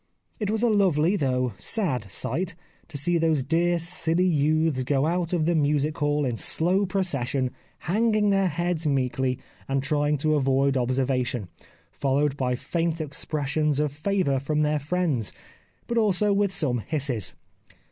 It 0.39 0.49
was 0.49 0.63
a 0.63 0.67
lovely 0.67 1.15
though 1.15 1.53
sad 1.59 2.11
sight, 2.11 2.55
to 2.87 2.97
see 2.97 3.19
those 3.19 3.43
dear 3.43 3.77
silly 3.77 4.25
youths 4.25 4.83
go 4.83 5.05
out 5.05 5.31
of 5.31 5.45
the 5.45 5.53
Music 5.53 5.95
Hall 5.99 6.25
in 6.25 6.37
slow 6.37 6.87
procession, 6.87 7.51
204 7.85 7.85
The 7.85 7.85
Life 7.85 7.99
of 7.99 8.01
Oscar 8.01 8.01
Wilde 8.01 8.11
hanging 8.15 8.29
their 8.31 8.47
heads 8.47 8.87
meekly, 8.87 9.39
and 9.67 9.83
trying 9.83 10.17
to 10.17 10.33
avoid 10.33 10.75
observation, 10.75 11.49
followed 11.91 12.35
by 12.35 12.55
faint 12.55 12.99
expressions 12.99 13.79
of 13.79 13.91
favour 13.93 14.39
from 14.39 14.61
their 14.61 14.79
friends, 14.79 15.31
but 15.85 15.99
also 15.99 16.33
with 16.33 16.51
some 16.51 16.79
hisses. 16.79 17.35